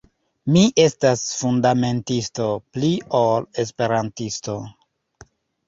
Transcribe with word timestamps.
Mi 0.53 0.61
estas 0.83 1.21
fundamentisto, 1.41 2.49
pli 2.79 2.91
ol 3.21 3.47
Esperantisto. 3.67 4.59